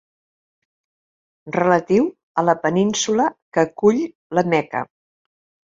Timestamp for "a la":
2.43-2.57